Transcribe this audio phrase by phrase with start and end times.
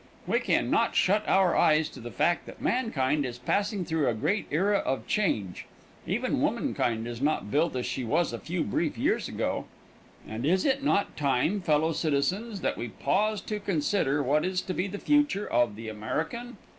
[0.25, 4.15] We can not shut our eyes to the fact that mankind is passing through a
[4.15, 5.67] great era of change;
[6.07, 9.65] even womankind is not built as she was a few brief years ago.
[10.27, 14.73] And is it not time, fellow citizens, that we pause to consider what is to
[14.73, 16.57] be the future of the American?